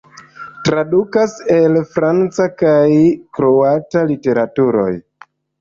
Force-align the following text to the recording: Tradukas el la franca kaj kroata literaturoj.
Tradukas 0.67 1.35
el 1.57 1.67
la 1.75 1.83
franca 1.91 2.49
kaj 2.63 2.81
kroata 3.41 4.05
literaturoj. 4.15 4.91